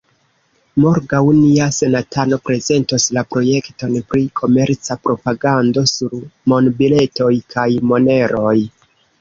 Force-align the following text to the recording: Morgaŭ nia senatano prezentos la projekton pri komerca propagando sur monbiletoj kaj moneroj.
Morgaŭ 0.83 1.19
nia 1.41 1.65
senatano 1.79 2.39
prezentos 2.49 3.05
la 3.19 3.23
projekton 3.35 3.99
pri 4.15 4.25
komerca 4.41 4.99
propagando 5.05 5.85
sur 5.93 6.19
monbiletoj 6.55 7.33
kaj 7.57 7.69
moneroj. 7.93 8.59